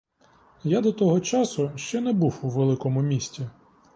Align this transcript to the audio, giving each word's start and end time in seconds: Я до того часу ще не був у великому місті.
Я 0.63 0.81
до 0.81 0.91
того 0.93 1.19
часу 1.19 1.71
ще 1.75 2.01
не 2.01 2.13
був 2.13 2.39
у 2.41 2.49
великому 2.49 3.01
місті. 3.01 3.47